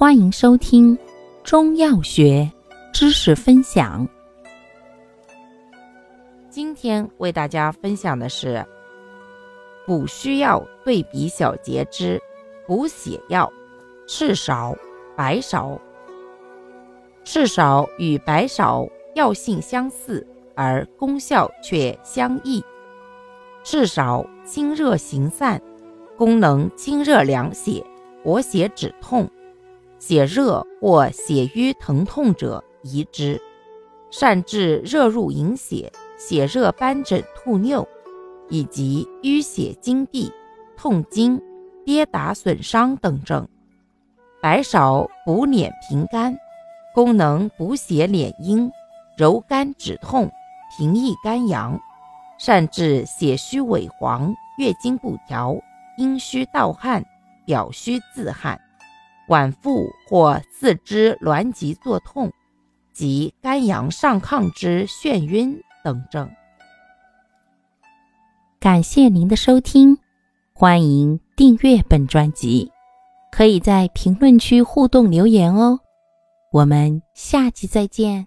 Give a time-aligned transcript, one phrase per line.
[0.00, 0.96] 欢迎收听
[1.44, 2.50] 中药学
[2.90, 4.08] 知识分享。
[6.48, 8.64] 今天为大家分享的是
[9.86, 12.18] 补虚药对比小节之
[12.66, 13.46] 补血药
[14.08, 14.74] 赤芍、
[15.14, 15.78] 白芍。
[17.22, 22.64] 赤芍与白芍药性相似，而功效却相异。
[23.62, 25.60] 赤芍清热行散，
[26.16, 27.84] 功能清热凉血、
[28.24, 29.30] 活血止痛。
[30.00, 33.38] 血热或血瘀疼痛者宜之，
[34.10, 37.86] 善治热入营血、血热斑疹吐衄，
[38.48, 40.32] 以及淤血经闭、
[40.74, 41.38] 痛经、
[41.84, 43.46] 跌打损伤等症。
[44.40, 46.34] 白芍补敛平肝，
[46.94, 48.72] 功能补血敛阴、
[49.18, 50.30] 柔肝止痛、
[50.78, 51.78] 平抑肝阳，
[52.38, 55.54] 善治血虚萎黄、月经不调、
[55.98, 57.04] 阴虚盗汗、
[57.44, 58.58] 表虚自汗。
[59.30, 62.32] 脘腹或四肢挛急作痛，
[62.92, 66.28] 及肝阳上亢之眩晕等症。
[68.58, 69.96] 感谢您的收听，
[70.52, 72.72] 欢迎订阅本专辑，
[73.30, 75.78] 可以在评论区互动留言哦。
[76.52, 78.26] 我们下期再见。